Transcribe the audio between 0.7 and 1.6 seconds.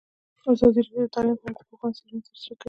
راډیو د تعلیم په اړه